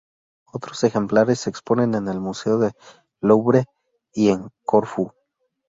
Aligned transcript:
Otros 0.51 0.83
ejemplares 0.83 1.41
se 1.41 1.51
exponen 1.51 1.93
en 1.93 2.07
el 2.07 2.19
museo 2.19 2.57
del 2.57 2.71
Louvre 3.19 3.65
y 4.11 4.29
en 4.29 4.49
Corfú. 4.65 5.11